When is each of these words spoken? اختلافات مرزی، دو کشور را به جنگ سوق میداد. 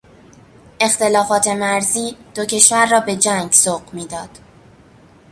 اختلافات 0.79 1.47
مرزی، 1.47 2.17
دو 2.35 2.45
کشور 2.45 2.85
را 2.87 2.99
به 2.99 3.15
جنگ 3.15 3.51
سوق 3.51 3.93
میداد. 3.93 4.29